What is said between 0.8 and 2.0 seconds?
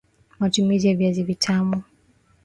ya Viazi Vitamu